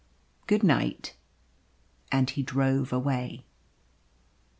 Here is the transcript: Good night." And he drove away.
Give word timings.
Good 0.47 0.63
night." 0.63 1.15
And 2.11 2.31
he 2.31 2.41
drove 2.41 2.91
away. 2.91 3.45